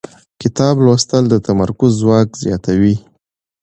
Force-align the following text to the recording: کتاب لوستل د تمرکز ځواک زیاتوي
کتاب 0.41 0.75
لوستل 0.85 1.23
د 1.29 1.35
تمرکز 1.47 1.91
ځواک 2.01 2.29
زیاتوي 2.43 2.95